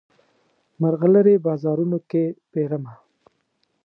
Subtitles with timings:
[0.81, 2.93] مرغلرې بازارونو کې پیرمه